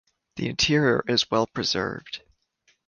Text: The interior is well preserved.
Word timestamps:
The 0.37 0.49
interior 0.49 1.05
is 1.07 1.29
well 1.29 1.45
preserved. 1.45 2.23